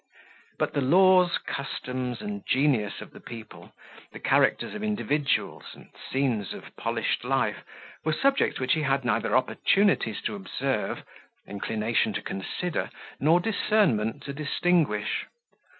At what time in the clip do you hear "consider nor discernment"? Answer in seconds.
12.23-14.23